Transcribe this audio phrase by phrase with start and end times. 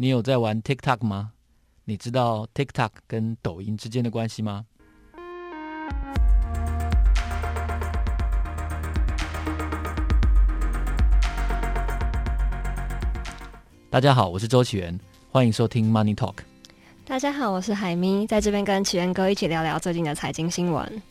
[0.00, 1.32] 你有在玩 TikTok 吗？
[1.84, 4.64] 你知道 TikTok 跟抖音之间的关系吗？
[13.90, 14.96] 大家好，我是周启源，
[15.32, 16.36] 欢迎收听 Money Talk。
[17.04, 21.02] 大家好，我是海咪，在这边跟启源哥一起聊聊最近的财经新闻。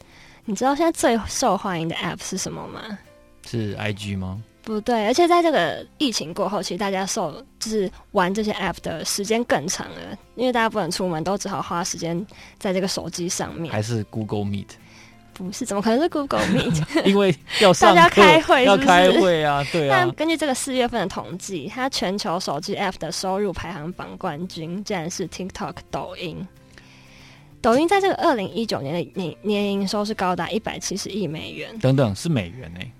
[0.45, 2.97] 你知道现在最受欢迎的 App 是什么吗？
[3.45, 4.41] 是 IG 吗？
[4.67, 12.27] 不对，而且在这个疫情过后，其实大家受就是玩这些 App 的时间更长了，因为大家不能出门，都只好花时间
[12.59, 13.71] 在这个手机上面。
[13.71, 14.67] 还是 Google Meet？
[15.31, 16.83] 不是，怎么可能是 Google Meet？
[17.07, 19.99] 因为要上大家开会是是，要开会啊，对啊。
[19.99, 26.45] 但根据这个四月份的统计，它全球手机 App 的收入排行榜冠军竟然是 TikTok 抖音。
[27.61, 31.77] 抖音在这个二零一九年的年年营收是高达一百七十亿美元。
[31.79, 32.91] 等等，是美元呢、欸？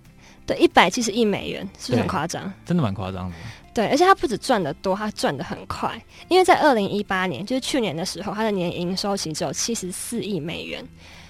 [0.48, 2.52] 对，一百七十亿美元是不是很夸张？
[2.66, 3.36] 真的蛮夸张的。
[3.74, 6.02] 对，而且他不止赚得多，他赚得很快。
[6.30, 10.84] 因为在二零一八年，就是去年的时候，他的年营收其实只有七十四亿美元，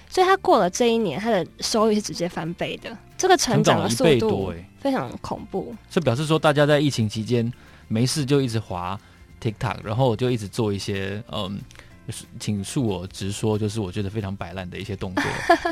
[0.08, 2.96] 所以他过了这一年，他的收益是直接翻倍的。
[3.18, 5.74] 这个成长的速度非常恐怖。
[5.90, 7.52] 这表示说，大家在疫情期间
[7.88, 8.98] 没事就一直滑
[9.42, 11.60] TikTok，然后就一直做一些嗯。
[12.40, 15.24] 请恕我直说，就是我觉得非常摆烂的一些动作，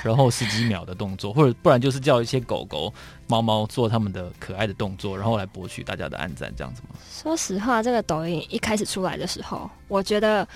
[0.05, 2.93] 然后十几秒的动作，或者不然就是叫一些狗狗、
[3.27, 6.97] 猫猫做他们的可爱的动作，然后来博取大家的暗赞，这样子吗？
[7.11, 10.47] 说实话，这个抖音一开始出来的时候，我觉得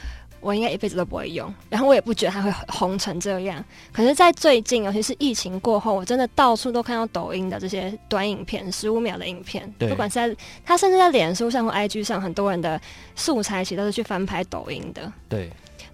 [0.41, 3.62] 我应该一辈子都不会用，然后我也不觉得它会红成这样。
[3.92, 12.81] 可是，在最近，尤其是疫情过后，我真的到处都看到抖音的这些短影片，十五秒的影片，不管是在它，甚至在脸书上或 IG 上，很多人的
[13.15, 15.50] 素材其实都是去翻拍抖音的，对。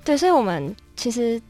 [0.06, 1.42] 对，所以，我们其实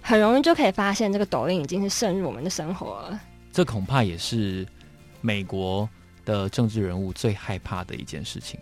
[0.00, 3.20] 很容易就可以发现，这个抖音已经是渗入我们的生活了。
[3.52, 4.66] 这恐怕也是
[5.20, 5.88] 美国
[6.24, 8.58] 的政治人物最害怕的一件事情。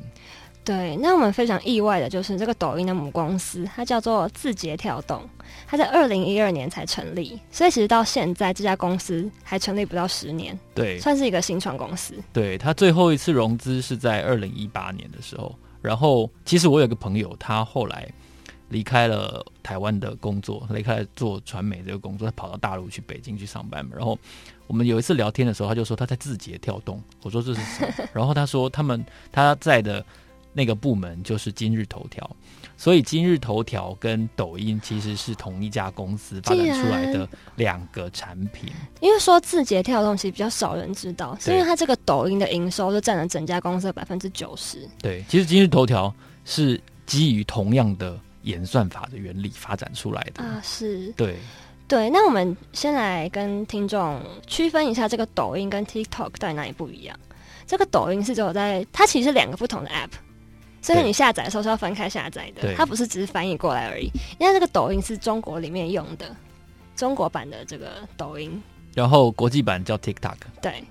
[0.63, 5.27] 对，那我们非常意外的就是，这个抖音的母公司它叫做字节跳动，
[5.67, 12.13] 它在二零一二年才成立，所以其实到现在这家公司还成立不到十年，对，算是一个新创公司。
[12.31, 18.07] 对，它最后一次融资是在二零一八年的时候，然后其实我有个朋友，他后来。
[18.71, 23.93] 离开了台湾的工作，离开了做传媒这个工作，他跑到大陆去北京去上班嘛。
[23.95, 24.19] 然后
[24.67, 27.03] 我们有一次聊天的时候，他就说他在字节跳动。
[27.23, 28.09] 我说这是什么？
[28.15, 30.05] 然后他说他们他在的
[30.53, 32.29] 那个部门就是今日头条，
[32.77, 38.71] 所以今日头条跟抖音其实是同一家公司发展出来的两个产品。
[39.01, 44.89] 因为说字节跳动其实比较少人知道，是因为它这个抖音的营收就占了整家公司的百分之九十。
[45.03, 46.15] 对，其实今日头条
[46.45, 48.17] 是基于同样的。
[48.43, 51.37] 演算法的原理发展出来的啊，是对
[51.87, 52.09] 对。
[52.09, 57.19] 那我们先来跟听众区分一下，这个抖音跟 TikTok 到底哪里不一样？
[57.67, 60.11] 这个抖音是只有在它其实是两个不同的 App，
[60.81, 64.11] 所以你下载的时候是要分开下载的，它不是只是翻译过来而已。
[64.39, 66.35] 因为这个抖音是中国里面用的
[66.97, 68.61] 中国版的这个抖音，
[68.95, 70.83] 然后国际版叫 TikTok，对。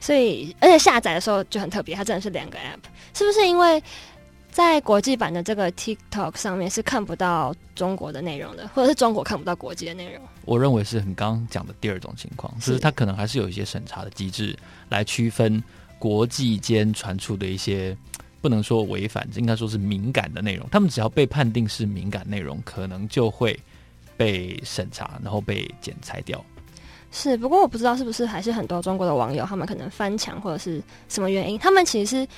[0.00, 2.80] 所以而且下载的时候就很特别，它真的是两个 App，
[3.16, 3.82] 是不是因为？
[4.52, 10.22] 在国际版的这个 TikTok 上面是看不到中国的内容的，或者是中国看不到国际的内容。
[10.44, 14.54] 我认为是很刚刚讲的第二种情况，就是它可能还是有一些审查的机制
[14.90, 15.62] 来区分
[15.98, 17.96] 国际间传出的一些
[18.42, 20.68] 不能说违反，应该说是敏感的内容。
[20.70, 23.58] 他们只要被判定是敏感内容，可能就会
[24.18, 26.44] 被审查，然后被剪裁掉。
[27.10, 32.28] 是，不过我不知道是不是还是很多中国的网友，他们可能翻墙或者是什么原因，他们其实。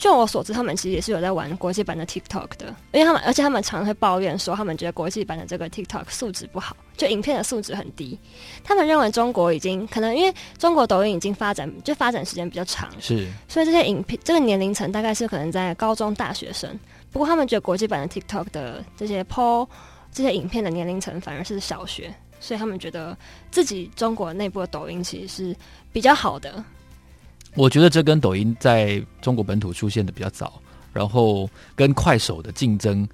[0.00, 8.18] 就我所知，他们其实也是有在玩国际版的 TikTok 的，因为他们，而且他们常会抱怨说，他们觉得国际版的这个 TikTok 素质不好，就影片的素质很低。
[8.64, 16.74] 他们认为中国已经可能因为中国抖音已经发展，就发展时间比较长，是，所以这些影片这个年龄层大概是可能在高中大学生。
[17.12, 19.68] 不过他们觉得国际版的 TikTok 的这些 PO
[20.10, 23.14] 这些影片的年龄层反而是小学，所以他们觉得
[23.50, 25.56] 自己中国内部的抖音其实是
[25.92, 26.64] 比较好的。
[27.56, 30.60] 我觉得这跟抖音在中国本土出现的比较早，
[30.92, 33.06] 然后跟快手的竞争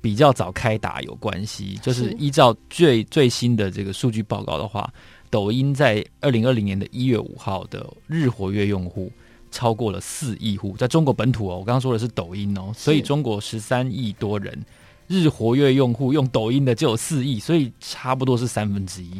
[0.00, 1.78] 比较早开打有关系。
[1.82, 4.92] 就是依照最最新的这个数据报告的话，
[5.30, 9.10] 抖音在二零二零年的一月五号的日活跃用户
[9.50, 14.62] 超过了四亿户，在中国本土哦，我刚刚说的是抖音哦，所以中国十三亿多人
[15.06, 19.10] 日活跃用户用抖音的就有四亿，所以差不多是三分之一。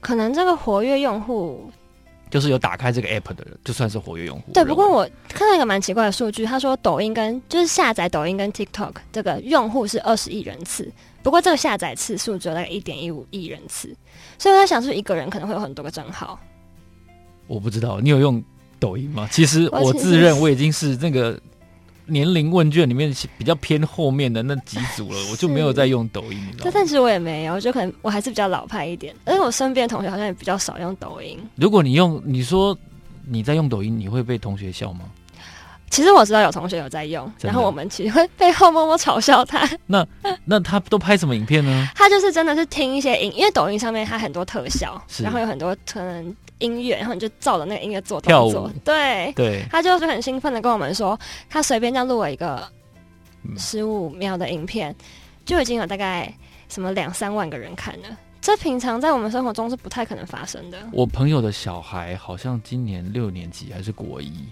[0.00, 1.72] 可能这个活跃用户。
[2.30, 4.52] 就是有打开这个 app 的人，就算是活跃用户。
[4.52, 10.90] 对，不过我看到一个蛮奇怪的数据，他说抖音跟就是下载抖音跟 TikTok 这个用户是二十亿人次，
[11.22, 13.94] 不过这个下载次数只有大概一点一五亿人次，
[14.38, 16.38] 所以我在想，是不是一个人可能会有很多个账号？
[17.46, 18.42] 我不知道，你有用
[18.78, 19.28] 抖音吗？
[19.32, 21.40] 其实我自认我已经是那个
[22.08, 26.38] 年龄问卷里面比较偏后面的那几组了，我就没有在用抖音。
[26.58, 31.38] 这但是我也没有，就可能我还是比较老派一点，而且我身边的同学好像也比较少用抖音。
[31.56, 32.76] 如果你用，你说
[33.26, 35.00] 你在用抖音，你会被同学笑吗？
[35.90, 39.66] 其实我知道有同学有在用，然后我们其实会背后默默嘲笑他。
[39.86, 40.06] 那
[40.44, 41.88] 那他都拍什么影片呢？
[41.94, 48.70] 他就是真的是听一些音，因为抖音上面它很多特效，然后有很多可能音乐，然后你就照着那个音乐做动作。
[48.84, 51.18] 对对，他就是很兴奋的跟我们说，
[51.48, 52.66] 他随便这样录了一个
[53.56, 54.94] 十五秒的影片，
[55.44, 56.32] 就已经有大概
[56.68, 58.08] 什么两三万个人看了。
[58.40, 60.78] 这平常在我们生活中是不太可能发生的。
[60.92, 64.46] 我朋友的小孩好像今年六年级还是国一，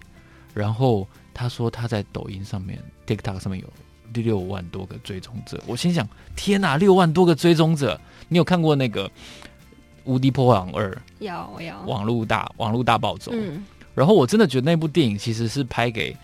[0.55, 1.07] 然后。
[1.39, 3.69] 他说他在抖音上面，TikTok 上面有
[4.15, 5.63] 六万多个追踪者。
[5.67, 8.01] 我心想：天哪，六万多个追踪者！
[8.29, 9.07] 你有看过那个
[10.07, 10.91] 《无敌破坏王二》？
[11.19, 11.75] 有有。
[11.87, 13.33] 网络大网络大暴走。
[13.35, 13.65] 嗯。
[13.95, 16.17] 然后我真的觉得那部电影其实是拍给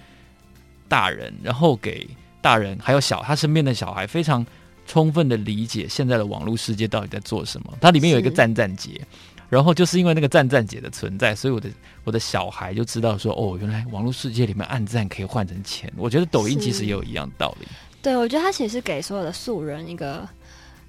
[0.88, 2.08] 大人，然后给
[2.40, 4.46] 大人还有小他身边的小孩，非常
[4.86, 7.72] 充分的理解现在的网络世界到底在做什么。
[7.80, 9.00] 它里面有一个赞赞节。
[9.48, 11.68] 然后就是因为那个赞赞姐的存在，所以我的
[12.04, 15.92] 我的小孩就知道说，哦，原来网络世界里面暗赞可以换成钱。
[15.94, 17.68] 我觉得抖音其实也有一样道理。
[18.00, 20.26] 对，我觉得它其实是给所有的素人一个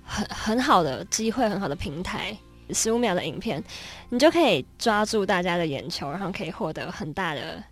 [0.02, 2.34] 很很好的机会，很好的平台。
[2.72, 3.64] 十五秒的影片，
[4.10, 7.64] 你就可以抓住大家的眼球，然后可以获得很大的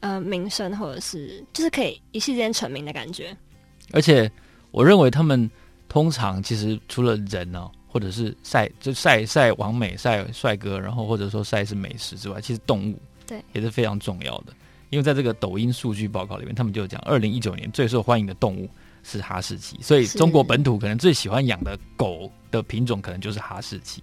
[0.00, 3.36] 呃名声，或者是就是可以一夕之间成名的感觉。
[3.92, 4.30] 而且
[4.70, 5.50] 我认为他们
[5.88, 7.70] 通常其实除了人呢、哦。
[7.88, 14.52] 或者是晒就晒晒完美晒帅哥，然后或者说晒是美食之外，其实动物对也是非常重要的。
[14.90, 18.68] 因为在这个抖音数据报告里面，他们就讲二零一九年最受欢迎的动物
[19.06, 24.02] 是哈士奇，所以中国本土可能最喜欢养的狗的品种可能就是哈士奇。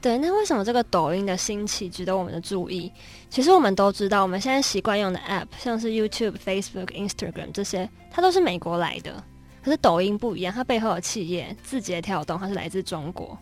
[0.00, 2.90] 对，那为什么这个抖音的兴起值得我们的注意？
[3.28, 9.22] 其实我们都知道，我们现在习惯用的 App，像是 YouTube、Facebook、Instagram 这些，它都是美国来的。
[9.62, 13.38] 可是抖音不一样，它背后的企业字节跳动，它是来自中国。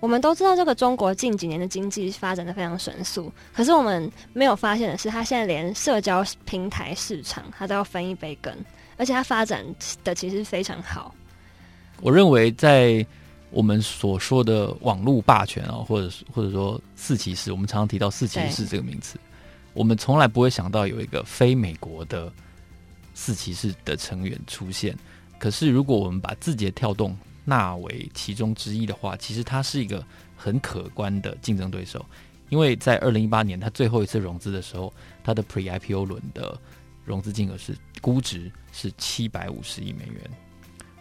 [0.00, 3.32] 我们都知道，这个中国近几年的经济发展的非常神速。
[3.54, 8.52] 可是我们没有发现的是，它现在连社交平台市场它都要分一杯羹，
[9.02, 9.66] 而且它发展
[10.04, 11.12] 的其实非常好。
[12.00, 13.04] 我认为，在
[13.50, 19.18] 我们所说的网络霸权啊，或者或者说四骑士，我们常常提到四骑士这个名词，
[19.74, 22.32] 我们从来不会想到有一个非美国的
[23.12, 24.96] 四骑士的成员出现。
[25.36, 30.06] 可是，如果我们把字节跳动纳为其中之一的话，其实它是一个
[30.36, 32.06] 很可观的竞争对手。
[32.50, 34.94] 因为在二零一八年它最后一次融资的时候，
[35.24, 36.56] 它的 Pre IPO 轮的
[37.04, 40.30] 融资金额是估值是七百五十亿美元，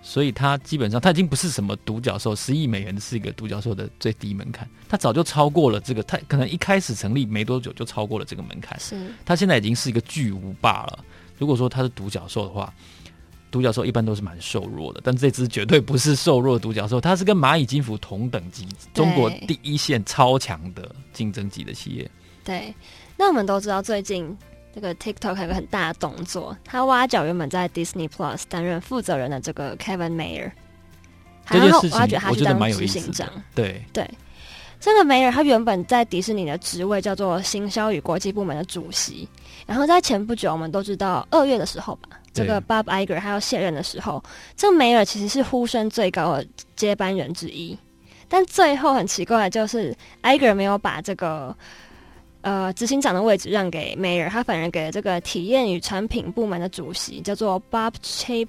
[0.02, 8.80] 所以它基本上它已经不是什么独角兽，十亿美元是一个独角兽的最低门槛，它早就超过了这个，它可能一开始成立没多久就超过了这个门槛。
[8.80, 11.06] 是，它现在已经是一个巨无霸了。
[11.38, 12.74] 如果说它是独角兽的话。
[13.52, 22.10] 独角兽一般都是蛮瘦弱的，但这只绝对不是瘦弱的独角兽，它是跟蚂蚁金服同等级，中国第一线超强的竞争级的企业。
[22.46, 22.74] 对，
[23.18, 24.26] 那我们都知道，最近
[24.74, 30.52] 这个 TikTok 还有个很大的动作，他挖角原本在 Disney Plus 担任负责人的这个 Kevin Mayer，
[31.48, 33.28] 然后挖掘他去当执行长。
[33.54, 34.10] 对对，
[34.80, 39.28] 这个 Mayer 他原本在迪士尼的职位叫做行销与国际部门的主席，
[39.66, 42.18] 然后在前不久，我们都知道二月的时候吧。
[42.34, 44.24] 这个 Bob Iger 他要卸任的时候，
[44.56, 46.48] 这个梅尔其实是呼声最高的
[46.78, 47.78] 接班人之一，
[48.30, 51.54] 但最后很奇怪的就是 Iger 没有把这个
[52.42, 58.48] 呃执行长的位置让给 Mayor，，他反而给了这个体验与产品部门的主席，叫做 Bob Chapek。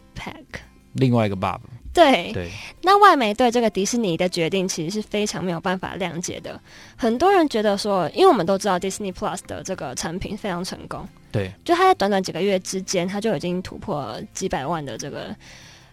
[0.95, 1.61] 另外一个 Bob。
[1.95, 6.59] 对对，那外媒对这个迪士尼的决定其实是非常没有办法谅解的。
[6.97, 15.37] 很多人觉得说，因为我们都知道 Disney Plus 的这个产品非常成功，对，就他在短短几个月之间，他就已经突破了几百万的这个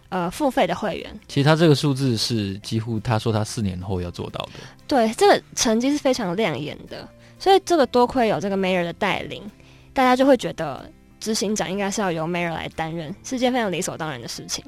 [0.08, 1.20] 呃付费的会员。
[1.28, 4.60] 其实他这个数字是几乎他说他四年后要做到的。
[4.88, 7.06] 对，这个成绩是非常亮眼的。
[7.40, 9.42] 所以这个多亏有这个 Mayor 的带领，
[9.94, 14.64] 大家就会觉得执行长应该是要由 Mayor 来担任，是件非常理所当然的事情。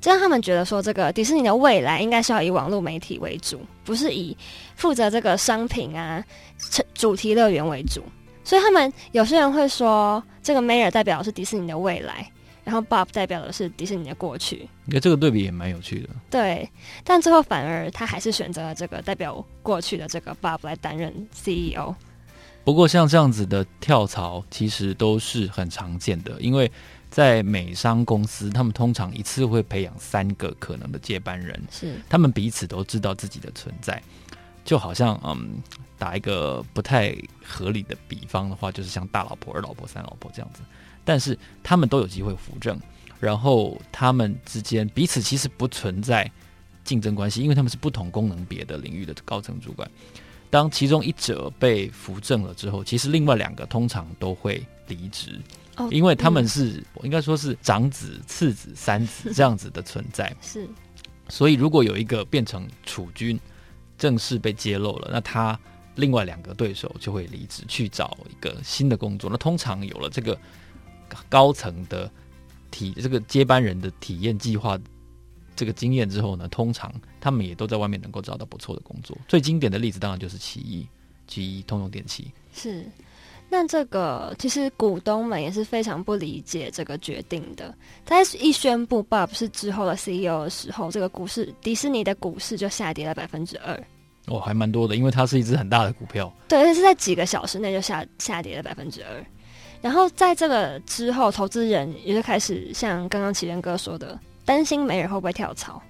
[0.00, 4.34] 这让他们觉得说，这个迪士尼的未来应该是要以网络媒体为主，不是以
[4.74, 6.24] 负责这个商品啊、
[6.94, 8.02] 主题乐园为主。
[8.42, 12.30] 所以他们有些人会说，这个 Mayor 代表的是迪士尼的未来，
[12.70, 14.68] 然后 Bob 代表的是迪士尼的过去。
[14.84, 16.08] 你看这个对比也蛮有趣的。
[16.30, 16.70] 对，
[17.02, 21.94] 但最后反而他还是选择了这个代表过去的这个 Bob 来担任 CEO。
[22.62, 26.70] 不过像这样子的跳槽，其实都是很常见的，因为。
[27.10, 34.00] 在美商公司，他们通常一次会培养三个可能的接班人，是他们彼此都知道自己的存在，
[34.64, 35.60] 就好像嗯，
[35.98, 37.12] 打一个不太
[37.44, 40.62] 合理的比方的话，就是像大老婆、二老婆、三老婆这样子。
[41.04, 42.78] 但是他们都有机会扶正，
[43.18, 46.30] 然后他们之间彼此其实不存在
[46.84, 49.90] 竞争关系，因为他们是不同功能别的领域的高层主管。
[50.50, 55.38] 当其中一者被扶正了之后，其实另外两个通常都会离职，
[55.76, 60.34] 哦，因为他们是我应该说是长子、次子、三子这样子的存在。
[60.42, 60.68] 是，
[61.28, 63.38] 所以如果有一个变成储君，
[63.96, 65.56] 正式被揭露了，那他
[65.94, 69.30] 另外两个对手就会离职去找一个新的工作。
[69.30, 70.36] 那通常有了这个
[71.28, 72.10] 高层的
[72.70, 74.78] 体这个接班人的体验计划。
[75.56, 76.90] 这个经验之后呢，通常
[77.20, 79.14] 他们也都在外面能够找到不错的工作。
[79.28, 80.88] 最经典的例子当然就是奇异、
[81.26, 82.32] 奇异通用电器。
[82.54, 82.82] 是，
[83.50, 87.74] 那这个其实股东们也是非常不理解这个决定的。
[88.06, 93.78] 在一宣布 Bob 是之后的 CEO 的时候，这个股市迪士尼的股市就下跌了百分之二。
[94.28, 96.32] 哦，还蛮多的，因为它是一只很大的股票。
[96.48, 99.26] 对，而且是在几个小时内就下下跌了百分之二。
[99.80, 104.18] 然后在这个之后，投资人也就开始像刚刚奇源哥说的。
[104.42, 105.80] 担心梅尔会不会跳槽？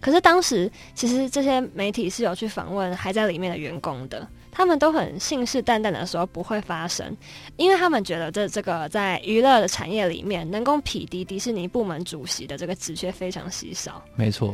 [0.00, 7.16] 可是当时其实这些媒体是有去访问还在里面的员工的，他们都很信誓旦旦的说不会发生，
[7.56, 14.02] 因为他们觉得这这个在娱乐的产业里面能够匹敌迪士尼部门主席的这个职缺非常稀少。
[14.16, 14.52] 没错，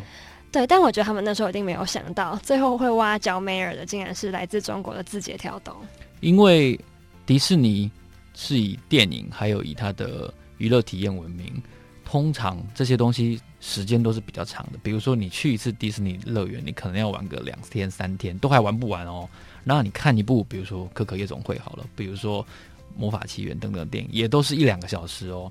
[0.52, 5.74] 对，但我觉得他们那时候一定没有想到，最后会挖角梅尔的竟然是来自中国的字节跳动。
[6.20, 6.78] 因为
[7.24, 7.90] 迪士尼
[8.34, 11.62] 是以电影还有以它的娱乐体验闻名。
[12.04, 19.26] 通常这些东西时间都是比较长的，比如说你去一次迪士尼乐园，你可能要玩个两天三天，都还玩不完哦。
[19.64, 22.44] 然后你看一部，比如说《可可夜总会》好了，比如说
[22.94, 25.50] 《魔法奇缘》等等电影，也都是一两个小时哦，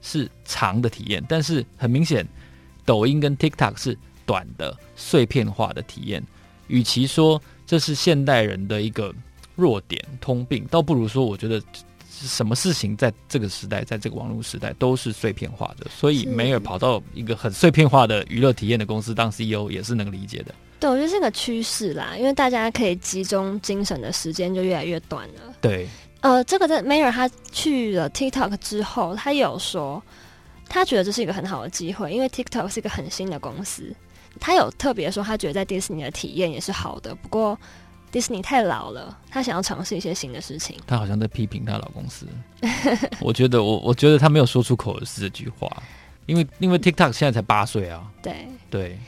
[0.00, 1.22] 是长的体验。
[1.28, 2.26] 但是很明显，
[2.84, 6.22] 抖音跟 TikTok 是短的碎片化的体验。
[6.68, 9.12] 与其说这是现代人的一个
[9.56, 11.60] 弱点通病，倒不如说我觉得。
[12.10, 20.54] 什么事情在这个时代，在这个网络时代都是碎片化的，所以梅尔跑到一个很碎片化的娱乐体验的公司当 CEO 也是能理解的。
[20.80, 25.54] 对，我觉得这个趋势啦，因为大家可以集中精神的时间就越来越短了。
[25.60, 25.86] 对，
[26.20, 30.02] 呃，这个在梅尔他去了 TikTok 之后，他有说
[30.68, 33.94] 他觉得这是一个很好的机会，因为 TikTok 是一个很新的公司，
[34.40, 37.58] 他有特别说他觉得在迪士尼的体验也是好的，不过。
[38.10, 40.76] 迪士尼太老了，她想要尝试一些新的事情。
[40.86, 42.26] 她好像在批评她老公司。
[43.20, 45.70] 我觉得我我觉得她没有说出口的是这句话，
[46.26, 48.10] 因为因为 TikTok 现在才八岁啊。
[48.20, 48.98] 对对。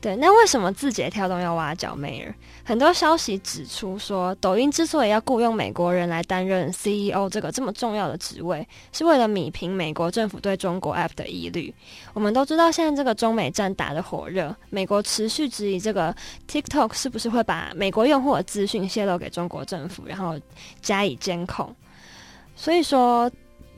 [0.00, 2.32] 对，那为什么字节跳动要挖角梅尔？
[2.62, 11.74] 很多消息指出说，抖音之所以要雇佣美国人来担任 CEO 这个这么重要的职位，是为了米平美国政府对中国 App 的疑虑。
[12.12, 16.14] 我们都知道，现在这个中美战打得火热，美国持续质疑这个
[16.48, 20.38] TikTok 是不是会把美国用户的资讯泄露给中国政府，然后
[20.80, 21.74] 加以监控。
[22.54, 23.28] 所以说，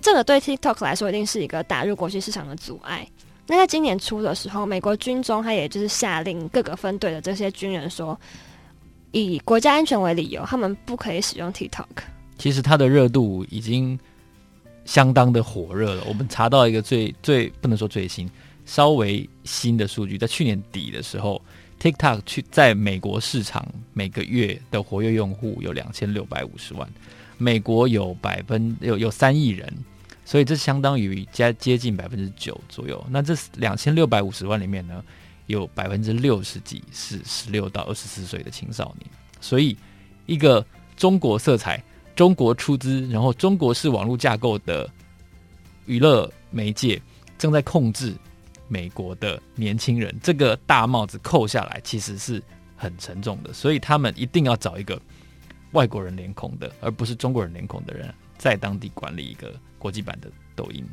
[0.03, 3.09] 这个对 TikTok 来说，一定是一个打入国际市场的阻碍。
[3.51, 8.17] 那在今年初的时候，美国军中他也就是下令各个分队的这些军人说，
[9.11, 11.85] 以国家安全为理由，他们不可以使用 TikTok。
[12.39, 13.99] 其实它的热度已经
[14.85, 16.05] 相当的火热了。
[16.07, 18.31] 我们查到一个最最不能说最新，
[18.67, 21.43] 稍微新的数据，在去年底的时候
[21.81, 26.89] ，TikTok 去在美国市场每个月的活跃用户有两千六百五十万，
[27.37, 29.69] 美国有百分有有三亿人。
[30.31, 33.05] 所以这相当于加接近百分之九左右。
[33.11, 35.03] 那这两千六百五十万里面呢，
[35.47, 39.11] 有百分之六十几是十六到二十四岁的青少年。
[39.41, 39.77] 所以，
[40.27, 40.65] 一个
[40.97, 41.83] 中国色彩、
[42.15, 44.89] 中国出资，然后中国式网络架构的
[45.87, 47.03] 娱乐媒介，
[47.37, 48.15] 正在控制
[48.69, 50.15] 美国的年轻人。
[50.23, 52.41] 这个大帽子扣下来，其实是
[52.77, 53.53] 很沉重的。
[53.53, 55.03] 所以，他们一定要找一个
[55.73, 59.55] 外国人脸孔的，而不是中国人脸孔的人，在当地管理一个。
[59.81, 60.85] 国际版的抖音，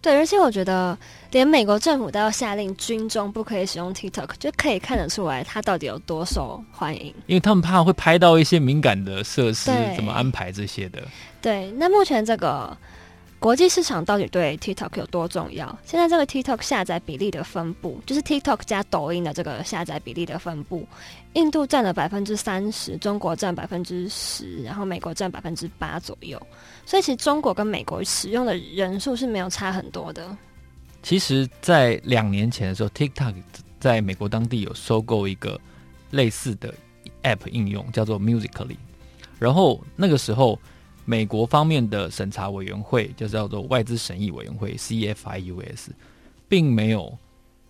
[0.00, 0.96] 对，而且我觉得
[1.30, 7.14] 连美国政府都要下令军中不可以使用 TikTok，就可以看得出来它到底有多受欢迎。
[7.26, 11.02] 因为他们怕会拍到一些敏感的设施，怎么安排这些的。
[11.42, 12.74] 对，那目前这个。
[13.40, 15.78] 国际市场到底对 TikTok 有多重要？
[15.84, 20.84] 现在这个 TikTok 下载比例的分布，就是 TikTok 加抖音的这个下载比例的分布，
[21.34, 26.40] 印度占了百分之三十，中国占百分之十，然后美国占百分之八左右。
[26.84, 30.36] 所以其实中国跟美国使用的人数是没有差很多的。
[31.04, 33.34] 其实，在两年前的时候，TikTok
[33.78, 35.58] 在美国当地有收购一个
[36.10, 36.74] 类似的
[37.22, 38.76] App 应用，叫做 Musical.ly，
[39.38, 40.58] 然后那个时候。
[41.08, 45.86] 美国方面的审查委员会，就是叫做外资审议委员会 （CFIUS），
[46.50, 47.16] 并没有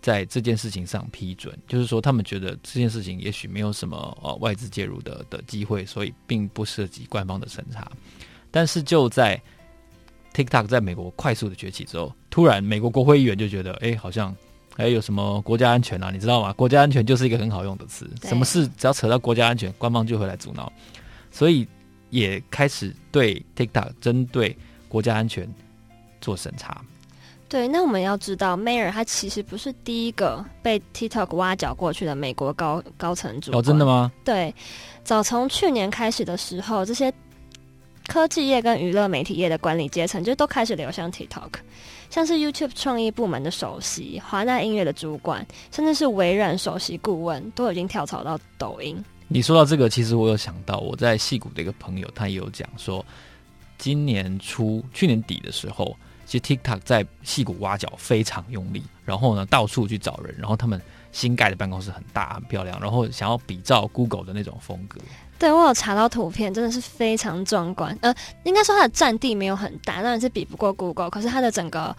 [0.01, 1.57] 在这件事情上批准。
[1.65, 7.89] 就是说，他们觉得这件事情也许没有什么呃外资介入的的机会，所以并不涉及官方的审查。
[8.51, 9.41] 但是就在
[10.33, 14.35] TikTok 在美国快速的崛起之后，突然美国国会议员就觉得，哎，好像
[14.75, 16.11] 还有什么国家安全啊？
[16.11, 16.51] 你知道吗？
[16.51, 20.69] 国家安全就是一个很好用的词，什么事只要扯到国家安全，官方就会来阻挠，
[21.31, 21.65] 所以
[22.09, 24.55] 也开始对 TikTok 针对
[24.87, 25.47] 国家安全
[26.21, 26.81] 做审查。
[27.47, 33.59] 对，那我们要知道，Mayer 他其实不是第一个被 TikTok 挖角过去的美国高高层主管。
[33.59, 34.11] 哦，真的吗？
[34.23, 34.53] 对，
[35.03, 37.11] 早从去年开始的时候，这些
[38.07, 41.49] 科技业跟娱乐媒体业的管理阶层就都开始流向 TikTok，
[42.11, 49.03] 像是 YouTube 创意部门的首席、华纳音乐的主管，甚至是微软首席顾问，都已经跳槽到抖音。
[49.29, 53.05] 你说到这个，其实我有想到，我在戏谷的一个朋友，他也有讲说，
[53.77, 55.95] 今年初、去年底的时候。
[56.25, 60.79] 其实 TikTok 在戏谷挖角非常用力，然后呢，到处去找人，然后他们
[61.11, 65.01] 新盖的办公室很大很漂亮，然后想要比照 Google 的那种风格。
[65.39, 67.97] 对，我有查到图片，真的是非常壮观。
[68.01, 71.97] 呃，应该说它的占地没有很大，当然是比不过 Google，可是它的整个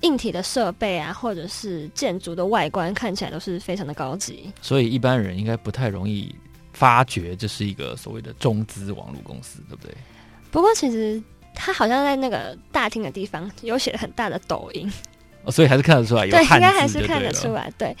[0.00, 4.52] 硬体的设备啊，或者是建筑的外观看起来都是非常的高级。
[4.60, 6.34] 所以一般人应该不太容易
[6.78, 9.92] 发觉这是一个所谓的中资网络公司，对不对？
[10.50, 11.20] 不过其实。
[11.60, 14.88] 他好像在那个大厅的地方有写很大的抖音，
[15.42, 17.68] 哦，所以还是看得出来有对，应该还是看得出来。
[17.76, 17.96] 对，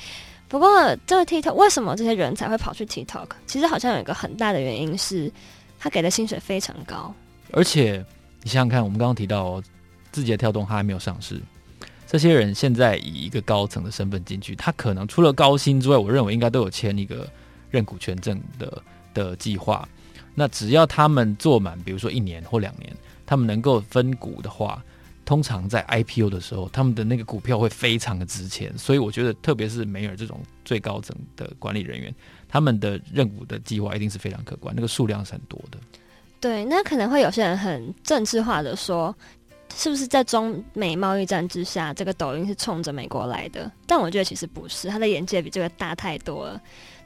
[0.46, 3.26] 不过这个 TikTok 为什么这些人才会跑去 TikTok？
[3.48, 5.32] 其实好像有一个很大的原因是，
[5.76, 7.12] 他给的薪水非常高。
[7.50, 8.04] 而且
[8.44, 9.64] 你想想看，我们刚刚提到哦，
[10.12, 11.42] 字节跳动他还没有上市，
[12.06, 17.28] 这些人现在以一个高层的身份进去，他可能除了高薪之外，我认为应该都有签一个
[17.70, 18.82] 认股权证的
[19.14, 19.88] 的计划。
[20.34, 22.92] 那只要他们做满，比如说一年或两年。
[23.30, 24.82] 他们能够分股的话，
[25.26, 28.72] 通常在 IPO 的时候，他们的那个股票会非常的值钱。
[28.78, 32.14] 所以我觉得，特别是梅尔这种最高层的管理人员，
[32.48, 35.78] 他们的认股的计划一定是非常可观，那个数量是很多的。
[36.40, 39.14] 对，那可能会有些人很政治化的说，
[39.76, 43.70] 是不是在中美贸易战之下，这个抖音是冲着美国来的？
[43.86, 46.58] 但我觉得其实不是，他的眼界比这个大太多了。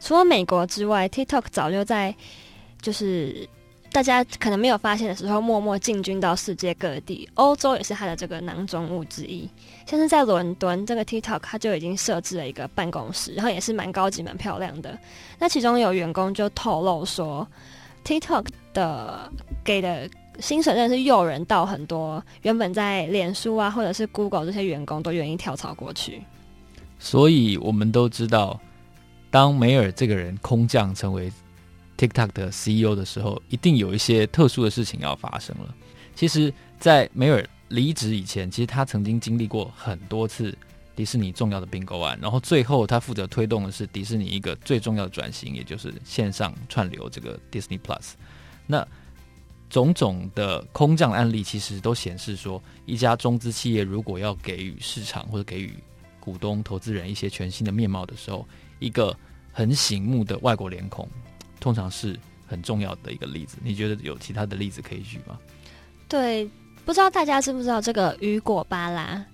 [0.03, 2.15] 除了美国之外，TikTok 早就在
[2.81, 3.49] 就是。
[3.93, 7.29] 大家可能没有发现的时候，默默进军到世界各地。
[7.35, 9.47] 欧洲也是它的这个囊中物之一。
[9.87, 14.99] 像是在伦敦，这个 TikTok 它就已经设置了一个办公室，然后也是蛮高级、蛮漂亮的。
[15.39, 17.47] 那其中有员工就透露说
[18.03, 19.31] ，TikTok 的
[19.63, 26.23] 给的薪水真的是诱人到很多原本在脸书啊或者是 Google 这些员工都愿意跳槽过去。
[26.99, 28.59] 所以我们都知道，
[29.33, 31.33] 当梅尔这个人空降成为。
[31.95, 35.73] TikTok 的 CEO 的时候，一定有一些特殊的事情要发生了。
[36.17, 40.57] 其实，在梅尔离职以前，其实他曾经经历过很多次
[40.97, 48.15] 迪士尼重要的并购案，然后最后他负责推动的是迪士尼一个最重要的转型，也就是线上串流这个 Disney Plus。
[48.67, 48.85] 那
[49.71, 55.73] 种种的空降案例，其实都显示说，一家中资企业如果要给予市场或者给予
[56.23, 58.47] 股东、投资人一些全新的面貌的时候，
[58.79, 59.13] 一个
[59.53, 61.09] 很醒目的外国脸孔。
[61.59, 65.39] 通常是很重要的一个例子，你觉得有其他的例子可以举吗？
[66.09, 66.49] 对，
[66.85, 69.25] 不知道大家知不知道这个雨果·巴拉，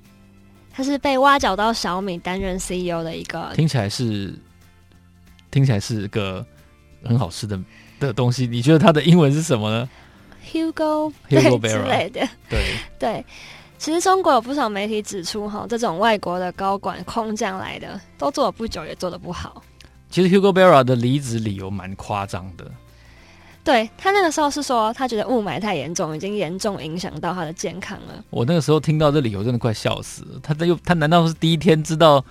[0.70, 4.38] 他是被挖角到小米担任 CEO 的一个，听起来是
[5.50, 6.44] 听起来是个
[7.02, 7.58] 很好吃的
[7.98, 8.46] 的东西。
[8.46, 9.88] 你觉得他的英文是什么呢
[10.52, 12.28] ？Hugo Hugo 之类的。
[12.50, 13.24] 对对，
[13.78, 19.62] 其实中国有不少媒体指出，哈，这种外国的高管空降来的，都做了不久，也做得不好。
[20.10, 22.64] 其实 Hugo Barra 的离职理由蛮夸张的，
[23.62, 28.24] 对，他那个时候是说他觉得雾霾太严重，已经严重影响到他的健康了。
[28.30, 30.40] 我那个时候听到这理由真的快笑死了。
[30.42, 32.24] 他又他难道是第一天知道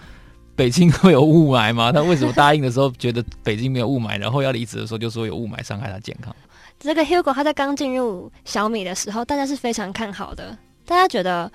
[0.55, 1.91] 北京会有雾霾吗？
[1.91, 6.35] 他为什么答应的时候觉得北京没有雾霾，然后要离职的时候就说有雾霾伤害他健康？
[6.79, 10.57] 这个 Hugo 他在刚进入小米的时候，大家是非常看好的，
[10.87, 11.51] 大家觉得。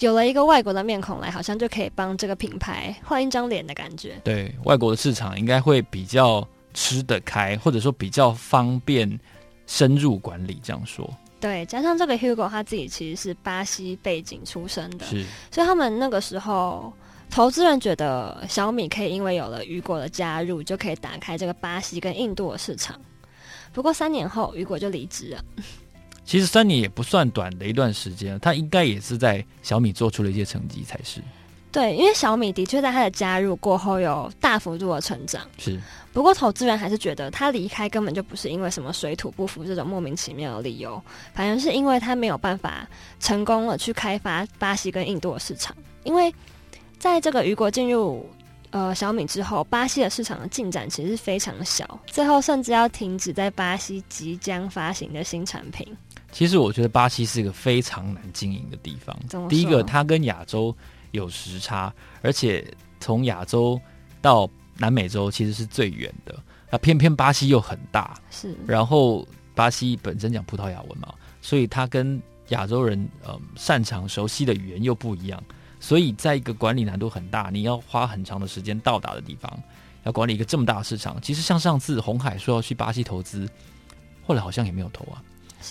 [0.00, 4.20] 有了一个外国的面孔来，好像就可以帮这个品牌换一张脸的感觉。
[4.22, 9.18] 对，外国的市场应该会比较吃得开，或者说比较方便
[9.66, 10.60] 深入管理。
[10.62, 16.92] 这样说，对，加上这个 Hugo 他自己其实是巴西背景出身的，是，所以他们那个时候
[17.30, 23.00] 投资人觉得小米可以因为有了雨果的加入，就可以打开这个巴西跟印度的市场。
[23.72, 25.44] 不过三年后，雨果就离职了。
[26.26, 31.22] 其实三年也不算短的一段时间，他应该也是在小米做出了一些成绩才是。
[31.70, 35.42] 对，因为小米的确在他的加入过后有大幅度的成长。
[35.58, 35.78] 是，
[36.10, 41.00] 不过投资人还是觉得他离开根本就不是因为什么水土不服这种莫名其妙的理由，
[41.34, 42.88] 反而是因为他没有办法
[43.20, 45.76] 成功了去开发巴西跟印度的市场。
[46.02, 46.34] 因为
[46.98, 48.26] 在这个雨果进入
[48.70, 55.86] 呃小米之后，巴西的市场的进展其实是非常小，最后甚至要停止在巴西即将发行的新产品。
[56.36, 59.18] 其实我觉得巴西是一个非常难经营的地方。
[59.48, 60.76] 第一个，它跟亚洲
[61.12, 62.62] 有时差，而且
[63.00, 63.80] 从亚洲
[64.20, 64.46] 到
[64.76, 66.38] 南美洲其实是最远的。
[66.70, 68.54] 那偏偏巴西又很大，是。
[68.66, 75.42] 然后巴西本身讲葡萄牙文嘛，所以它跟亚洲人呃擅长熟悉的语言又不一样，
[75.80, 79.50] 所以在一个管理难度很大，你要花很长的时间到达的地方，
[80.02, 81.18] 要管理一个这么大的市场。
[81.22, 83.48] 其实像上次红海说要去巴西投资，
[84.26, 85.22] 后来好像也没有投啊。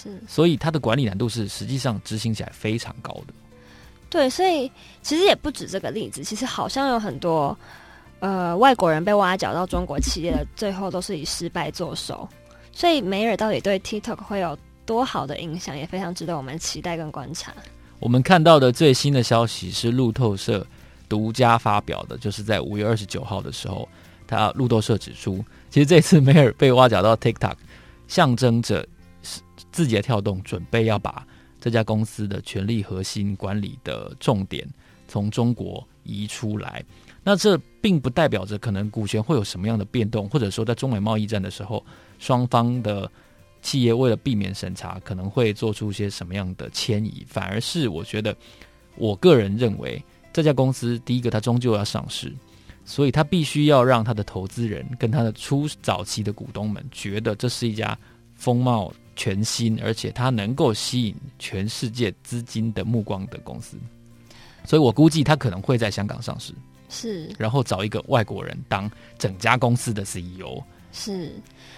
[0.04, 0.22] 是。
[0.28, 3.34] 所以它的管理难度是实际上执行起来非常高的。
[4.10, 7.58] 对，所以其实也不止这个例子，其实好像有很多。
[8.22, 12.28] 呃，外国人被挖角到中国企业的最后都是以失败作收，
[12.72, 17.54] 所以梅尔到底对 TikTok 会有多好的影响，也非常值得我们期待跟观察。
[18.00, 20.66] 我们看到的最新的消息是路透社
[21.10, 23.88] 独家发表的，就是在五月二十九号的时候，
[24.26, 27.56] 他路透社指出，其实这次梅尔被挖角到 TikTok，
[28.08, 28.88] 象征着
[29.72, 31.26] 字节跳动准备要把
[31.60, 34.68] 这家公司的权力核心管理的重点
[35.08, 36.84] 从中国移出来。
[37.24, 41.84] 那这并不代表着可能股权会有什么样的变动，或者说在中美贸易战的时候，
[42.20, 43.10] 双方的
[43.64, 47.26] 企业为了避免审查，可能会做出一些什么样的迁移。
[47.28, 48.36] 反而是我觉得，
[48.96, 50.00] 我个人认为
[50.32, 52.32] 这家公司第一个它终究要上市，
[52.84, 57.98] 所以它必须要让它的投资人跟它的初早期的股东们觉得这是一家
[58.36, 63.78] 风貌全新，而且它能够吸引全世界资金的目光的公司。
[64.66, 66.54] 所以我估计它可能会在香港上市。
[66.88, 70.64] 是，然后找一个外国人当整家公司的 CEO。
[70.92, 71.32] 是，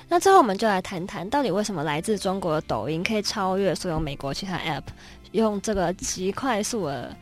[0.08, 4.84] 那最后我们就来谈谈，到底为什么来自中国的抖音可以超越所有美国其他 App，
[5.32, 7.16] 用这个极快速的、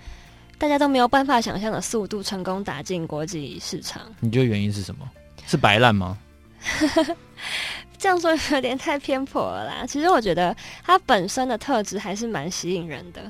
[0.57, 4.01] 大家都没有办法想象的速度，成功打进国际市场？
[4.19, 5.09] 你觉得原因是什么？
[5.47, 6.17] 是白烂吗？
[7.97, 9.85] 这样说有点太偏颇了啦。
[9.87, 13.21] 其实我觉得他本身的特质还是蛮吸引人的。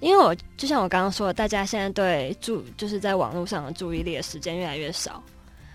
[0.00, 5.22] 因为我就像我刚刚说的，大家现在对注就是在网络上的注意力的时间越来越少。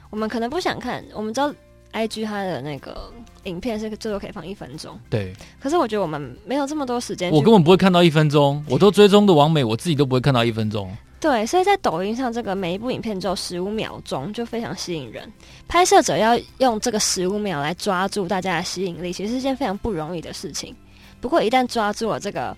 [0.10, 1.52] 我们可能不想看，我们知道
[1.94, 3.12] IG 它的那个
[3.46, 5.34] 影片是最多可以放一分钟，对。
[5.60, 8.64] 可是我觉得我们没有这么多时间，我根本不会看到一分钟。
[8.68, 10.96] 我都追踪的网美，我自己都不会看到一分钟。
[11.20, 15.32] 对，所以在抖音上，这个每一部影片只有十五秒钟，就非常吸引人。
[15.68, 20.76] 拍摄者要用这个十五秒来抓住大家的吸引力，其实是一件非常不容易的事情。
[21.20, 22.56] 不过一旦抓住了这个。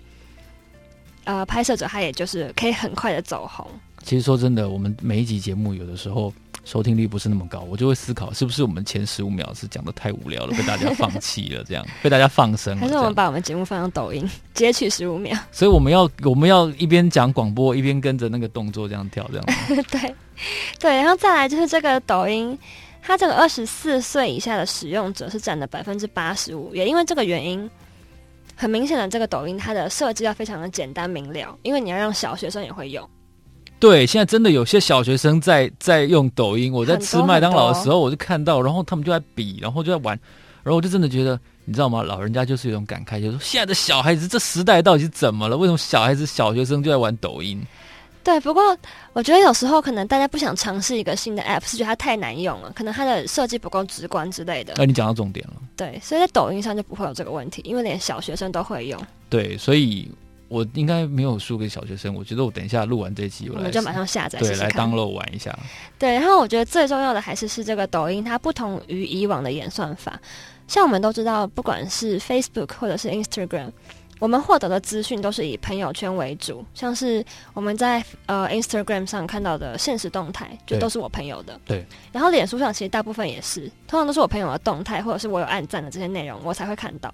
[1.24, 3.64] 呃，拍摄者他也就是可以很快的走红。
[4.02, 6.32] 其实说真的，我们每一集节目有的时候
[6.64, 12.80] 收听率不是那么高，我就会思考是不是我们前十五秒是讲的太无聊了，被大家放弃了，这样 被大家放生了。
[12.80, 15.36] 还是我们把我们节目放上抖音，截取十五秒？
[15.50, 19.46] 所以我们要我们要一边讲广播，一边跟着那个动作这样跳，这样。
[19.90, 20.14] 对
[20.78, 22.56] 对，然后再来就是这个抖音，
[23.02, 27.68] 它这个二十四岁以下的使用者是占了百分之八十五，也因为这个原因。
[28.54, 33.08] 很明显的，这个抖音它的设计要非常的简单明了，因为你要让小学生也会用。
[33.82, 36.72] 对，现在真的有些小学生在在用抖音。
[36.72, 40.16] 我在吃麦当劳的时候，我就看到，然后他们就在比，然后就在玩，
[40.62, 42.00] 然后我就真的觉得，你知道吗？
[42.00, 45.56] 老人家就是有一种感慨，就是说现在的小孩子这时代到底是怎么了？
[45.56, 47.60] 为什么小孩子小学生就在玩抖音？
[48.22, 48.62] 对，不过
[49.14, 54.74] 我觉得有时候可能大家不想尝试一个新的 app，是觉得它太难用了，可能它的设计不够直观之类的。
[54.76, 55.54] 那、啊、你讲到重点了。
[55.76, 58.96] 对，所以在抖音上就不会有这个问题，因为连小学生都会用。
[59.28, 60.08] 对，所以
[60.52, 62.14] 我应该没有输给小学生。
[62.14, 65.58] 我觉得我等一下录完这一期，我，我们就马上下载，对，来 download 玩一下。
[65.98, 70.20] 对，然后我觉得最重要的还是是这个抖音它不同于以往的演算法，
[70.68, 73.70] 像我们都知道，不管是 Facebook 或者是 Instagram。
[74.18, 81.60] 我们获得的资讯都是以朋友圈为主，像是我们在呃 Instagram 上看到的现实动态，就都是我朋友的。
[81.64, 81.84] 对。
[82.12, 87.12] 然后脸书上其实大部分也是，通常都是我朋友的动态，或者是我有按赞的这些内容，我才会看到。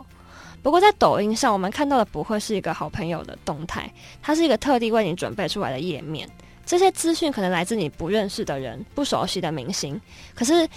[0.62, 6.28] 不过在抖音上，我们看到的不会是一个好朋友的动态，它是一个特地为你准备出来的页面。
[6.66, 9.98] 这些资讯可能来自你不认识的人、不熟悉的明星，
[10.34, 10.68] 可是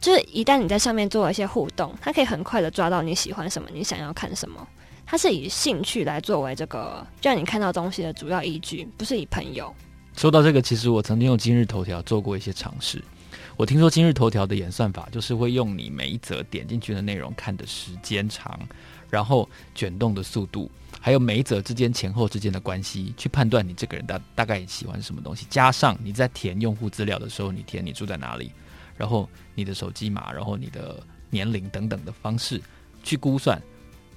[0.00, 4.64] 就是一旦你在上面做了一些互动，它可以很快的抓到你喜欢什么，你想要看什么。
[5.04, 9.74] 它是以兴趣来作为这个让你看到东西的主要依据，不是以朋友。
[10.16, 13.02] 说到这个，其实我曾经用今日头条做过一些尝试。
[13.56, 18.56] 我听说今日头条的演算法就是会用你每一则点进去的内容看的时间长，
[19.10, 20.70] 然后卷动的速度，
[21.00, 25.46] 还有每一则之间前后之间的关系，去判断你这个人大大概喜欢什么东西。
[25.50, 28.50] 加上你在填用户资料的时候，你填你住在哪里，
[28.96, 32.62] 然后你的手机码，然后你的年龄等等的方式
[33.02, 33.60] 去估算。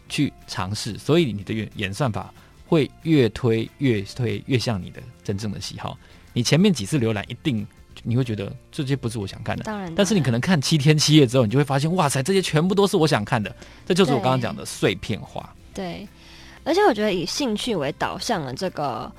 [0.09, 2.31] 去尝试，所以你的演演算法
[2.67, 5.97] 会越推越推越像你的真正的喜好。
[6.33, 7.65] 你前面几次浏览，一定
[8.01, 9.63] 你会觉得这些不是我想看的。
[9.63, 13.55] 当然，但是你可能看七天七夜之后，你就会发现，哇塞，这些全部都是我想看的。
[13.85, 15.53] 这就是我刚刚讲的碎片化。
[15.73, 16.07] 对，
[16.63, 19.11] 而且我觉得以兴趣为导向的这个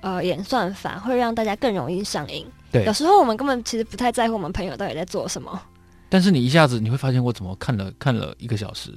[0.00, 2.46] 呃演算法，会让大家更容易上瘾。
[2.70, 5.60] 对，有时候我们根本其实不太在乎我们朋友到底在做什么，
[6.08, 8.92] 但是你一下子你会发现，我怎么看了看了一个小时？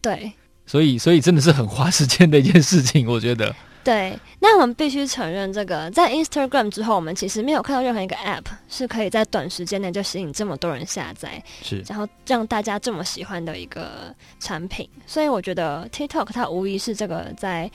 [0.00, 0.32] 对，
[0.66, 3.54] 所以所以真的是很花时间的一件事情，我觉得。
[3.84, 14.88] 对，那我们必须承认，这个在 Instagram 之后，我们其实没有看到任何一个 App 是可以在短时间内就吸引这么多人下载，是，然后让大家这么喜欢的一个产品。
[15.06, 17.70] 所以我觉得 TikTok 它无疑是这个在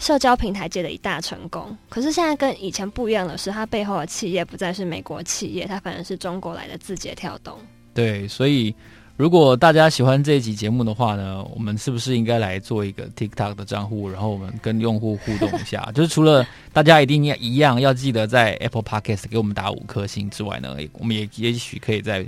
[0.00, 1.78] 社交平台界的一大成功。
[1.88, 7.56] 可是现在跟以前不一样的是，它背后的企业不再是美国企业，它反而是中国来的字节跳动。
[7.94, 8.74] 对，所以。
[9.18, 15.90] 如果大家喜欢这一集节目的话呢，我们是不是应该来做一个 TikTok 的账户，然后我们跟用户互动一下？
[15.92, 22.24] 就是除了大家一定要一样要记得在 Apple Podcast 给我们打五颗星之外呢，我们也也许可以在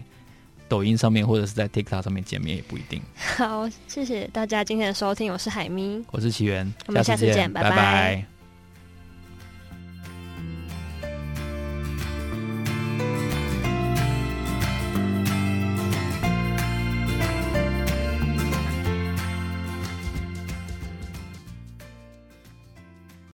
[0.68, 3.00] 抖音上面或者是在 TikTok 上面见面，也不一定。
[3.36, 7.70] 好，谢谢大家今天的收听，我是海咪，我是奇源，我们下次见，拜拜。
[7.70, 8.39] 拜拜。